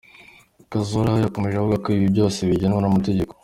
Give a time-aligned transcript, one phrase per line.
[0.71, 3.33] Kazora yakomeje avuga ko ibi byose bigenwa n’itegeko.